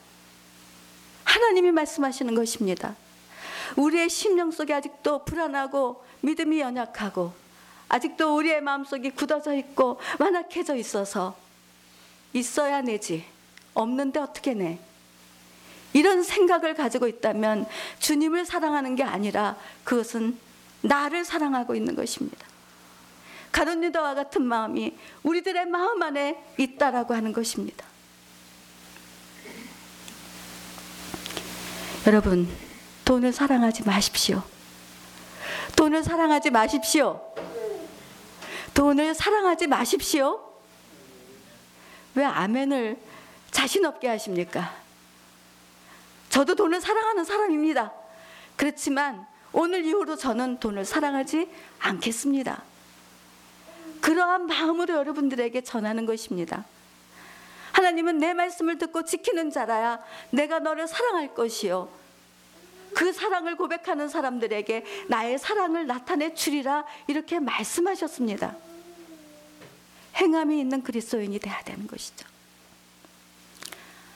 하나님이 1.24 1.72
말씀하시는 1.72 2.34
것입니다. 2.34 2.94
우리의 3.76 4.08
심령 4.08 4.50
속에 4.50 4.74
아직도 4.74 5.24
불안하고 5.24 6.04
믿음이 6.20 6.60
연약하고 6.60 7.32
아직도 7.88 8.36
우리의 8.36 8.60
마음속이 8.60 9.10
굳어져 9.10 9.54
있고 9.54 10.00
완악해져 10.18 10.74
있어서 10.76 11.36
있어야 12.32 12.82
내지 12.82 13.24
없는데 13.74 14.20
어떻게 14.20 14.54
내? 14.54 14.78
이런 15.92 16.22
생각을 16.22 16.74
가지고 16.74 17.06
있다면 17.08 17.66
주님을 18.00 18.44
사랑하는 18.44 18.96
게 18.96 19.02
아니라 19.02 19.56
그것은 19.84 20.38
나를 20.82 21.24
사랑하고 21.24 21.74
있는 21.74 21.94
것입니다. 21.94 22.46
가론 23.50 23.82
유다와 23.82 24.14
같은 24.14 24.42
마음이 24.42 24.94
우리들의 25.22 25.66
마음 25.66 26.02
안에 26.02 26.44
있다라고 26.58 27.14
하는 27.14 27.32
것입니다. 27.32 27.86
여러분, 32.06 32.48
돈을 33.04 33.32
사랑하지 33.32 33.84
마십시오. 33.84 34.42
돈을 35.74 36.04
사랑하지 36.04 36.50
마십시오. 36.50 37.25
돈을 38.76 39.14
사랑하지 39.14 39.66
마십시오. 39.68 40.38
왜 42.14 42.24
아멘을 42.24 42.98
자신 43.50 43.86
없게 43.86 44.06
하십니까? 44.06 44.76
저도 46.28 46.54
돈을 46.54 46.82
사랑하는 46.82 47.24
사람입니다. 47.24 47.92
그렇지만 48.54 49.26
오늘 49.52 49.82
이후로 49.86 50.16
저는 50.16 50.60
돈을 50.60 50.84
사랑하지 50.84 51.48
않겠습니다. 51.78 52.62
그러한 54.02 54.46
마음으로 54.46 54.94
여러분들에게 54.94 55.58
전하는 55.62 56.04
것입니다. 56.04 56.66
하나님은 57.72 58.18
내 58.18 58.34
말씀을 58.34 58.76
듣고 58.76 59.04
지키는 59.04 59.50
자라야 59.50 60.00
내가 60.30 60.58
너를 60.58 60.86
사랑할 60.86 61.34
것이요. 61.34 61.88
그 62.94 63.10
사랑을 63.12 63.56
고백하는 63.56 64.08
사람들에게 64.10 64.84
나의 65.08 65.38
사랑을 65.38 65.86
나타내 65.86 66.34
주리라 66.34 66.84
이렇게 67.06 67.38
말씀하셨습니다. 67.38 68.65
행함이 70.16 70.58
있는 70.58 70.82
그리스도인이 70.82 71.38
돼야 71.38 71.60
되는 71.62 71.86
것이죠. 71.86 72.26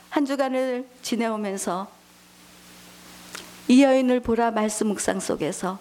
한 0.08 0.24
주간을 0.24 0.88
지내오면서 1.02 1.90
이 3.68 3.82
여인을 3.84 4.20
보라 4.20 4.50
말씀 4.50 4.88
묵상 4.88 5.20
속에서 5.20 5.78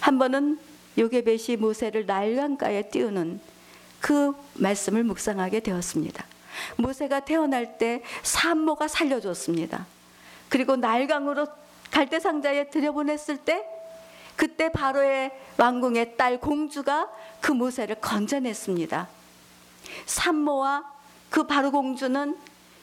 한 0.00 0.18
번은 0.18 0.58
요게벳이 0.98 1.56
모세를 1.58 2.04
나일강가에 2.04 2.90
띄우는 2.90 3.40
그 4.00 4.34
말씀을 4.54 5.04
묵상하게 5.04 5.60
되었습니다. 5.60 6.26
모세가 6.76 7.20
태어날 7.20 7.78
때 7.78 8.02
산모가 8.22 8.88
살려줬습니다. 8.88 9.86
그리고 10.48 10.76
나일강으로 10.76 11.46
갈대 11.90 12.20
상자에 12.20 12.68
들여보냈을 12.68 13.38
때 13.38 13.64
그때 14.42 14.72
바로의 14.72 15.30
왕궁의 15.56 16.16
딸 16.16 16.40
공주가 16.40 17.08
그 17.40 17.52
모세를 17.52 18.00
건져냈습니다. 18.00 19.08
산모와 20.06 20.82
그 21.30 21.46
바로 21.46 21.70
공주는 21.70 22.36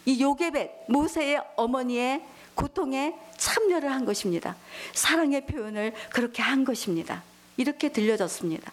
이 0.06 0.22
요게벳 0.22 0.86
모세의 0.88 1.42
어머니의 1.56 2.24
고통에 2.54 3.14
참여를 3.36 3.92
한 3.92 4.06
것입니다. 4.06 4.56
사랑의 4.94 5.44
표현을 5.44 5.92
그렇게 6.08 6.40
한 6.40 6.64
것입니다. 6.64 7.22
이렇게 7.58 7.90
들려졌습니다. 7.90 8.72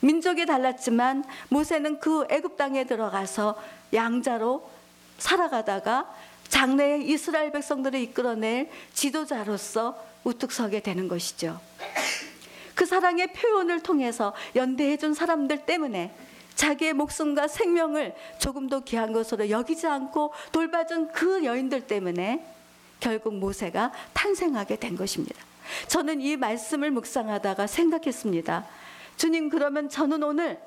민족이 0.00 0.44
달랐지만 0.44 1.22
모세는 1.50 2.00
그 2.00 2.26
애굽 2.30 2.56
땅에 2.56 2.82
들어가서 2.82 3.56
양자로 3.92 4.68
살아가다가 5.18 6.12
장래의 6.48 7.08
이스라엘 7.08 7.52
백성들을 7.52 8.00
이끌어낼 8.00 8.72
지도자로서 8.92 10.07
우뚝 10.28 10.52
서게 10.52 10.80
되는 10.80 11.08
것이죠. 11.08 11.60
그 12.74 12.84
사랑의 12.84 13.32
표현을 13.32 13.82
통해서 13.82 14.34
연대해 14.54 14.96
준 14.96 15.14
사람들 15.14 15.64
때문에 15.64 16.14
자기의 16.54 16.92
목숨과 16.92 17.48
생명을 17.48 18.14
조금도 18.38 18.82
귀한 18.82 19.12
것으로 19.12 19.48
여기지 19.48 19.86
않고 19.86 20.32
돌봐준 20.52 21.12
그 21.12 21.44
여인들 21.44 21.86
때문에 21.86 22.44
결국 23.00 23.36
모세가 23.36 23.92
탄생하게 24.12 24.76
된 24.76 24.96
것입니다. 24.96 25.36
저는 25.86 26.20
이 26.20 26.36
말씀을 26.36 26.90
묵상하다가 26.90 27.66
생각했습니다. 27.66 28.66
주님, 29.16 29.48
그러면 29.48 29.88
저는 29.88 30.22
오늘 30.22 30.58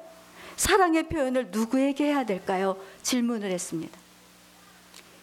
사랑의 0.56 1.04
표현을 1.04 1.47
누구에게 1.52 2.06
해야 2.06 2.26
될까요? 2.26 2.78
질문을 3.04 3.52
했습니다. 3.52 3.97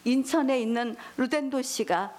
인천에 0.04 0.60
있는 0.60 0.96
루덴도 1.16 1.62
씨가 1.62 2.12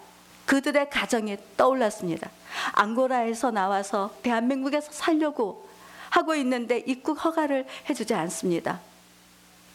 그들의 0.49 0.89
가정이 0.89 1.37
떠올랐습니다. 1.55 2.31
앙고라에서 2.73 3.51
나와서 3.51 4.09
대한민국에서 4.23 4.91
살려고 4.91 5.69
하고 6.09 6.33
있는데 6.33 6.83
입국 6.87 7.23
허가를 7.23 7.67
해주지 7.87 8.15
않습니다. 8.15 8.79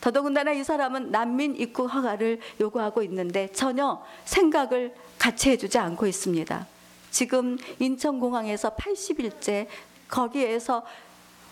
더더군다나 0.00 0.50
이 0.50 0.64
사람은 0.64 1.12
난민 1.12 1.54
입국 1.54 1.86
허가를 1.86 2.40
요구하고 2.60 3.04
있는데 3.04 3.52
전혀 3.52 4.04
생각을 4.24 4.92
같이 5.16 5.50
해주지 5.50 5.78
않고 5.78 6.08
있습니다. 6.08 6.66
지금 7.12 7.56
인천공항에서 7.78 8.74
80일째 8.74 9.68
거기에서 10.08 10.84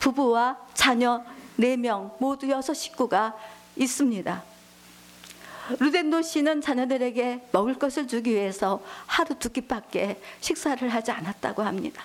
부부와 0.01 0.59
자녀 0.75 1.23
4명 1.61 2.11
모두 2.19 2.49
6 2.49 2.75
식구가 2.75 3.37
있습니다. 3.77 4.52
루덴도 5.79 6.23
씨는 6.23 6.61
자녀들에게 6.61 7.49
먹을 7.53 7.75
것을 7.75 8.09
주기 8.09 8.33
위해서 8.33 8.83
하루 9.07 9.35
두 9.39 9.51
끼밖에 9.51 10.21
식사를 10.41 10.87
하지 10.89 11.11
않았다고 11.11 11.63
합니다. 11.63 12.05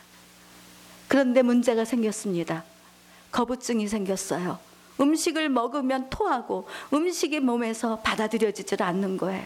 그런데 1.07 1.41
문제가 1.41 1.85
생겼습니다. 1.85 2.63
거부증이 3.31 3.87
생겼어요. 3.87 4.59
음식을 4.99 5.49
먹으면 5.49 6.09
토하고 6.09 6.67
음식이 6.93 7.39
몸에서 7.39 7.99
받아들여지질 7.99 8.81
않는 8.81 9.17
거예요. 9.17 9.45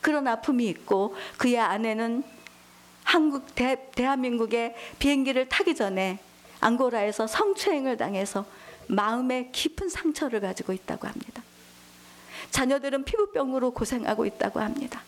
그런 0.00 0.26
아픔이 0.28 0.66
있고 0.68 1.14
그의 1.38 1.58
아내는 1.58 2.24
한국 3.04 3.54
대, 3.54 3.90
대한민국의 3.92 4.74
비행기를 4.98 5.48
타기 5.48 5.74
전에 5.74 6.18
앙고라에서 6.60 7.26
성추행을 7.26 7.96
당해서 7.96 8.44
마음에 8.86 9.50
깊은 9.52 9.88
상처를 9.88 10.40
가지고 10.40 10.72
있다고 10.72 11.06
합니다. 11.06 11.43
자녀들은 12.54 13.02
피부병으로 13.02 13.72
고생하고 13.72 14.26
있다고 14.26 14.60
합니다. 14.60 15.02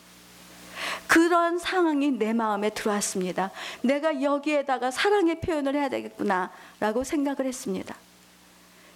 그런 1.07 1.57
상황이 1.57 2.11
내 2.11 2.33
마음에 2.33 2.69
들어왔습니다. 2.69 3.51
내가 3.81 4.21
여기에다가 4.21 4.91
사랑의 4.91 5.39
표현을 5.39 5.73
해야 5.73 5.87
되겠구나라고 5.87 7.05
생각을 7.05 7.45
했습니다. 7.45 7.95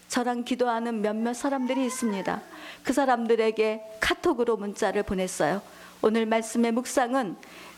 저랑 0.09 0.43
기도하는 0.43 1.01
몇몇 1.01 1.33
사람들이 1.33 1.85
있습니다. 1.85 2.41
그 2.83 2.91
사람들에게 2.91 3.99
카톡으로 4.01 4.57
문자를 4.57 5.03
보냈어요. 5.03 5.61
오늘 6.01 6.25
말씀의 6.25 6.73
묵상은 6.73 7.37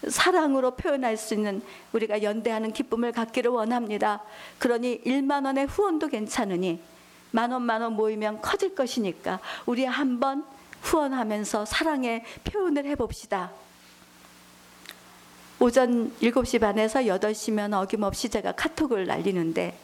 사랑으로 0.10 0.72
표현할 0.72 1.18
수 1.18 1.36
있는 1.36 1.62
우리가 1.92 2.24
연대하는 2.24 2.74
기쁨을 2.74 3.12
갖기를 3.12 3.52
원합니다. 3.52 4.24
그러니 4.58 5.02
1만 5.04 5.46
원의 5.46 5.68
후원도 5.68 6.08
괜찮으니 6.08 6.82
만 7.30 7.52
원, 7.52 7.62
만 7.62 7.84
원 7.84 7.94
모이면 7.94 8.42
커질 8.42 8.74
것이니까 8.74 9.40
우리 9.68 9.86
한번 9.86 10.44
후원하면서 10.84 11.66
사랑의 11.66 12.24
표현을 12.44 12.86
해봅시다. 12.86 13.52
오전 15.60 16.14
7시 16.20 16.60
반에서 16.60 17.00
8시면 17.02 17.74
어김없이 17.74 18.30
제가 18.30 18.52
카톡을 18.54 19.06
날리는데 19.06 19.78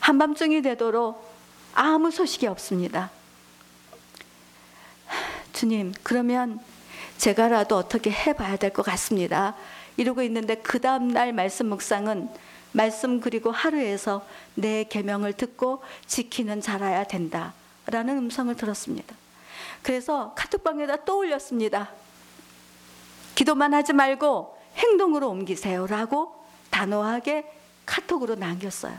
한밤중이 0.00 0.62
되도록 0.62 1.32
아무 1.74 2.10
소식이 2.10 2.46
없습니다. 2.48 3.10
주님, 5.52 5.94
그러면 6.02 6.58
제가라도 7.18 7.76
어떻게 7.76 8.10
해봐야 8.10 8.56
될 8.56 8.72
것 8.72 8.84
같습니다. 8.84 9.54
이러고 9.96 10.22
있는데 10.22 10.56
그 10.56 10.80
다음 10.80 11.08
날 11.08 11.32
말씀 11.32 11.66
묵상은 11.66 12.28
말씀 12.72 13.20
그리고 13.20 13.50
하루에서 13.52 14.26
내 14.54 14.84
계명을 14.84 15.34
듣고 15.34 15.82
지키는 16.06 16.62
자라야 16.62 17.04
된다라는 17.04 18.16
음성을 18.16 18.52
들었습니다. 18.56 19.14
그래서 19.82 20.32
카톡방에다 20.34 21.04
또 21.04 21.18
올렸습니다. 21.18 21.90
기도만 23.34 23.74
하지 23.74 23.92
말고 23.92 24.58
행동으로 24.76 25.28
옮기세요라고 25.30 26.34
단호하게 26.70 27.50
카톡으로 27.84 28.36
남겼어요. 28.36 28.96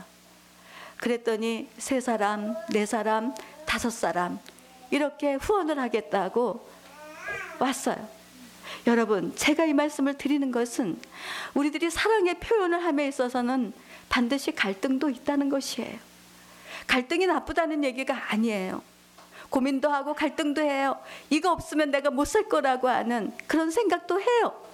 그랬더니 0.98 1.68
세 1.78 2.00
사람, 2.00 2.54
네 2.70 2.86
사람, 2.86 3.34
다섯 3.66 3.90
사람 3.90 4.38
이렇게 4.90 5.34
후원을 5.34 5.78
하겠다고 5.78 6.68
왔어요. 7.58 8.08
여러분, 8.86 9.34
제가 9.34 9.64
이 9.64 9.72
말씀을 9.72 10.18
드리는 10.18 10.50
것은 10.52 11.00
우리들이 11.54 11.90
사랑의 11.90 12.38
표현을 12.38 12.84
함에 12.84 13.08
있어서는 13.08 13.72
반드시 14.08 14.52
갈등도 14.52 15.08
있다는 15.08 15.48
것이에요. 15.48 15.98
갈등이 16.86 17.26
나쁘다는 17.26 17.82
얘기가 17.84 18.32
아니에요. 18.32 18.82
고민도 19.50 19.88
하고 19.88 20.14
갈등도 20.14 20.60
해요. 20.62 20.98
이거 21.30 21.52
없으면 21.52 21.90
내가 21.90 22.10
못 22.10 22.24
살 22.26 22.48
거라고 22.48 22.88
하는 22.88 23.32
그런 23.46 23.70
생각도 23.70 24.20
해요. 24.20 24.64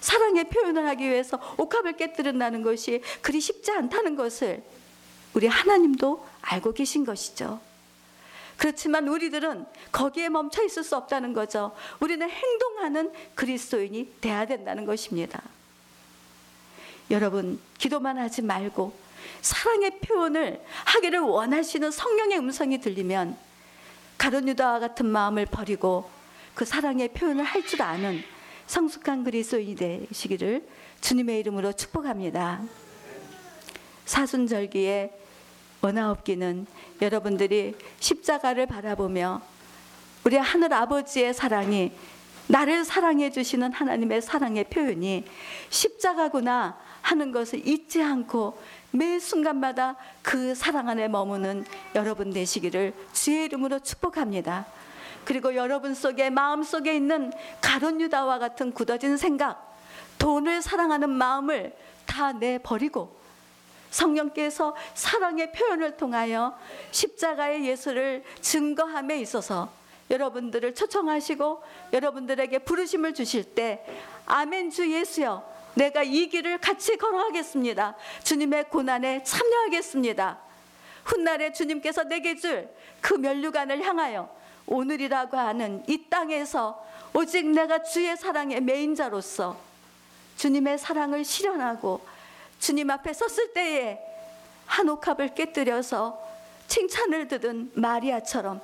사랑의 0.00 0.44
표현을 0.44 0.88
하기 0.88 1.04
위해서 1.04 1.38
옥합을 1.56 1.96
깨뜨린다는 1.96 2.62
것이 2.62 3.02
그리 3.20 3.40
쉽지 3.40 3.70
않다는 3.70 4.16
것을 4.16 4.62
우리 5.34 5.46
하나님도 5.46 6.26
알고 6.40 6.72
계신 6.72 7.04
것이죠. 7.04 7.60
그렇지만 8.56 9.06
우리들은 9.06 9.66
거기에 9.92 10.30
멈춰 10.30 10.64
있을 10.64 10.82
수 10.82 10.96
없다는 10.96 11.34
거죠. 11.34 11.72
우리는 12.00 12.28
행동하는 12.28 13.12
그리스도인이 13.34 14.14
돼야 14.20 14.46
된다는 14.46 14.86
것입니다. 14.86 15.42
여러분, 17.10 17.60
기도만 17.78 18.18
하지 18.18 18.42
말고 18.42 18.92
사랑의 19.42 20.00
표현을 20.00 20.64
하기를 20.86 21.20
원하시는 21.20 21.90
성령의 21.90 22.38
음성이 22.38 22.80
들리면 22.80 23.36
가론 24.18 24.48
유다와 24.48 24.78
같은 24.80 25.06
마음을 25.06 25.46
버리고 25.46 26.08
그 26.54 26.64
사랑의 26.64 27.08
표현을 27.08 27.44
할 27.44 27.66
줄 27.66 27.82
아는 27.82 28.22
성숙한 28.66 29.24
그리스도인이 29.24 29.76
되시기를 29.76 30.66
주님의 31.00 31.40
이름으로 31.40 31.72
축복합니다. 31.72 32.62
사순절기에 34.06 35.12
원하옵기는 35.82 36.66
여러분들이 37.02 37.74
십자가를 38.00 38.66
바라보며 38.66 39.42
우리 40.24 40.36
하늘 40.36 40.72
아버지의 40.72 41.34
사랑이 41.34 41.92
나를 42.48 42.84
사랑해 42.84 43.30
주시는 43.30 43.72
하나님의 43.72 44.22
사랑의 44.22 44.64
표현이 44.64 45.24
십자가구나 45.70 46.78
하는 47.06 47.30
것을 47.30 47.66
잊지 47.66 48.02
않고 48.02 48.58
매 48.90 49.20
순간마다 49.20 49.94
그 50.22 50.56
사랑 50.56 50.88
안에 50.88 51.06
머무는 51.06 51.64
여러분 51.94 52.32
되시기를 52.32 52.92
주의 53.12 53.44
이름으로 53.44 53.78
축복합니다. 53.78 54.66
그리고 55.24 55.54
여러분 55.54 55.94
속에 55.94 56.30
마음 56.30 56.64
속에 56.64 56.96
있는 56.96 57.32
가론 57.60 58.00
유다와 58.00 58.40
같은 58.40 58.72
굳어진 58.72 59.16
생각, 59.16 59.76
돈을 60.18 60.62
사랑하는 60.62 61.10
마음을 61.10 61.76
다 62.06 62.32
내버리고 62.32 63.14
성령께서 63.90 64.74
사랑의 64.94 65.52
표현을 65.52 65.96
통하여 65.96 66.58
십자가의 66.90 67.66
예수를 67.66 68.24
증거함에 68.40 69.20
있어서 69.20 69.70
여러분들을 70.10 70.74
초청하시고 70.74 71.62
여러분들에게 71.92 72.58
부르심을 72.60 73.14
주실 73.14 73.54
때 73.54 73.84
아멘 74.26 74.70
주 74.70 74.92
예수여 74.92 75.55
내가 75.76 76.02
이 76.02 76.28
길을 76.28 76.58
같이 76.58 76.96
걸어가겠습니다. 76.96 77.94
주님의 78.24 78.64
고난에 78.70 79.22
참여하겠습니다. 79.22 80.38
훗날에 81.04 81.52
주님께서 81.52 82.04
내게 82.04 82.34
줄 82.36 82.68
그 83.06 83.14
면류관을 83.14 83.82
향하여 83.84 84.28
오늘이라고 84.66 85.36
하는 85.36 85.84
이 85.86 86.06
땅에서 86.10 86.84
오직 87.14 87.46
내가 87.46 87.84
주의 87.84 88.16
사랑의 88.16 88.60
메인자로서 88.60 89.56
주님의 90.36 90.78
사랑을 90.78 91.24
실현하고 91.24 92.04
주님 92.58 92.90
앞에 92.90 93.12
섰을 93.12 93.52
때에 93.52 94.00
한 94.66 94.88
옥합을 94.88 95.36
깨뜨려서 95.36 96.20
칭찬을 96.66 97.28
듣은 97.28 97.70
마리아처럼 97.74 98.60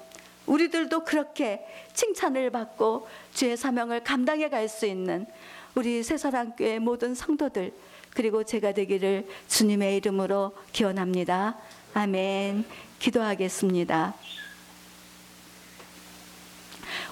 우리들도 0.47 1.05
그렇게 1.05 1.65
칭찬을 1.95 2.51
받고 2.51 3.09
주의 3.33 3.57
사명을 3.57 4.03
감당해 4.03 4.49
갈 4.49 4.69
수 4.69 4.87
있는 4.87 5.25
우리 5.75 6.03
새사랑교회 6.03 6.79
모든 6.79 7.15
성도들 7.15 7.73
그리고 8.11 8.45
제가 8.45 8.73
되기를 8.73 9.27
주님의 9.49 9.97
이름으로 9.97 10.53
기원합니다. 10.73 11.57
아멘. 11.95 12.65
기도하겠습니다. 12.99 14.15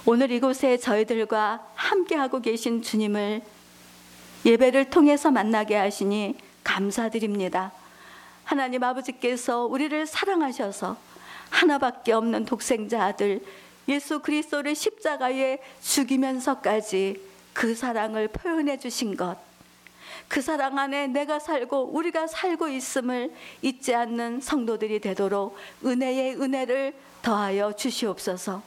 오늘 0.05 0.31
이곳에 0.31 0.77
저희들과 0.77 1.67
함께하고 1.75 2.41
계신 2.41 2.83
주님을 2.83 3.41
예배를 4.45 4.91
통해서 4.91 5.31
만나게 5.31 5.77
하시니 5.77 6.37
감사드립니다. 6.63 7.73
하나님 8.45 8.83
아버지께서 8.83 9.65
우리를 9.65 10.07
사랑하셔서 10.07 10.99
하나밖에 11.49 12.13
없는 12.13 12.45
독생자 12.45 13.05
아들 13.05 13.43
예수 13.89 14.21
그리스도를 14.21 14.75
십자가에 14.75 15.59
죽이면서까지 15.81 17.30
그 17.53 17.75
사랑을 17.75 18.29
표현해 18.29 18.79
주신 18.79 19.17
것. 19.17 19.37
그 20.29 20.41
사랑 20.41 20.79
안에 20.79 21.09
내가 21.09 21.39
살고 21.39 21.91
우리가 21.93 22.27
살고 22.27 22.69
있음을 22.69 23.33
잊지 23.63 23.95
않는 23.95 24.41
성도들이 24.41 25.01
되도록 25.01 25.57
은혜의 25.85 26.41
은혜를 26.41 26.95
더하여 27.23 27.73
주시옵소서. 27.73 28.63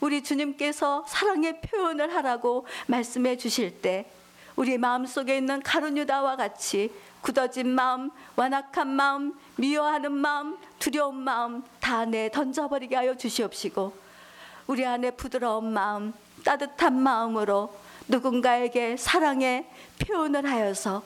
우리 0.00 0.22
주님께서 0.22 1.04
사랑의 1.08 1.60
표현을 1.62 2.14
하라고 2.14 2.66
말씀해 2.86 3.38
주실 3.38 3.80
때 3.80 4.10
우리 4.56 4.76
마음속에 4.78 5.38
있는 5.38 5.62
가룟유다와 5.62 6.36
같이 6.36 6.92
굳어진 7.22 7.68
마음, 7.70 8.10
완악한 8.36 8.86
마음, 8.86 9.32
미워하는 9.56 10.12
마음, 10.12 10.58
두려운 10.78 11.16
마음 11.16 11.62
다 11.80 12.04
내 12.04 12.30
던져버리게 12.30 12.94
하여 12.96 13.16
주시옵시고 13.16 13.92
우리 14.66 14.84
안에 14.84 15.12
부드러운 15.12 15.72
마음, 15.72 16.12
따뜻한 16.44 16.94
마음으로 17.00 17.74
누군가에게 18.08 18.96
사랑의 18.96 19.66
표현을 19.98 20.50
하여서 20.50 21.02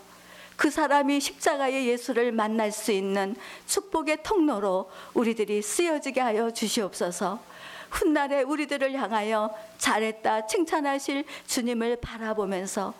그 0.56 0.70
사람이 0.70 1.20
십자가의 1.20 1.86
예수를 1.86 2.32
만날 2.32 2.72
수 2.72 2.90
있는 2.90 3.36
축복의 3.66 4.24
통로로 4.24 4.90
우리들이 5.14 5.62
쓰여지게 5.62 6.20
하여 6.20 6.50
주시옵소서. 6.50 7.38
훗날에 7.90 8.42
우리들을 8.42 8.92
향하여 8.94 9.54
잘했다 9.78 10.46
칭찬하실 10.46 11.24
주님을 11.46 11.96
바라보면서 12.00 12.92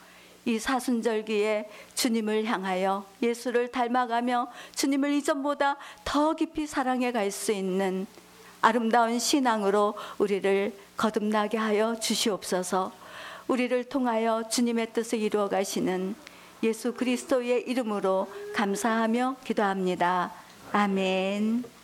이 0.45 0.59
사순절기에 0.59 1.69
주님을 1.95 2.45
향하여 2.45 3.05
예수를 3.21 3.71
닮아가며 3.71 4.49
주님을 4.77 5.13
이전보다 5.15 5.77
더 6.05 6.35
깊이 6.35 6.67
사랑해 6.67 7.13
갈 7.13 7.31
수 7.31 7.53
있는 7.53 8.07
아름다운 8.63 9.19
신앙으로 9.19 9.95
우리를 10.19 10.73
거듭나게 10.97 11.59
하여 11.59 11.99
주시옵소서. 12.01 12.93
우리를 13.49 13.85
통하여 13.85 14.49
주님의 14.49 14.93
뜻을 14.93 15.19
이루어 15.19 15.49
가시는 15.49 16.15
예수 16.63 16.93
그리스도의 16.93 17.63
이름으로 17.69 18.29
감사하며 18.55 19.37
기도합니다. 19.45 20.33
아멘. 20.73 21.78